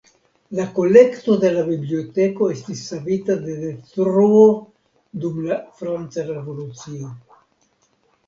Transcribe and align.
La 0.59 0.63
kolekto 0.75 1.33
de 1.41 1.49
la 1.55 1.65
biblioteko 1.65 2.47
estis 2.53 2.79
savita 2.93 3.35
de 3.43 3.57
detruo 3.65 4.41
dum 5.25 5.37
la 5.49 5.59
franca 5.81 6.23
Revolucio. 6.31 7.13